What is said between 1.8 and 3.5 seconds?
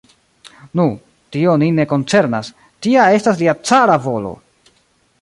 ne koncernas, tia estas